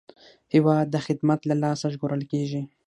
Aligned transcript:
هېواد 0.53 0.85
د 0.91 0.95
خدمت 1.05 1.39
له 1.49 1.55
لاسه 1.63 1.85
ژغورل 1.93 2.23
کېږي. 2.31 2.61